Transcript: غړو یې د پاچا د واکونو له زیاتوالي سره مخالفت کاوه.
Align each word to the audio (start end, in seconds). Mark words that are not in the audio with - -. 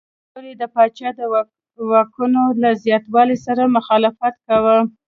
غړو 0.33 0.47
یې 0.51 0.55
د 0.61 0.63
پاچا 0.73 1.09
د 1.19 1.21
واکونو 1.91 2.41
له 2.61 2.69
زیاتوالي 2.83 3.37
سره 3.45 3.73
مخالفت 3.77 4.35
کاوه. 4.47 4.77